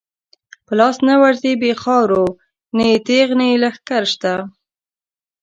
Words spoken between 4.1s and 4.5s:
شته